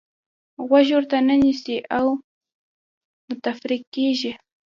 [0.67, 2.05] غوږ ورته نه نیسئ او
[3.29, 4.33] متفرق کېږئ.